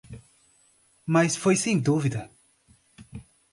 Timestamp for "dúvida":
1.79-2.27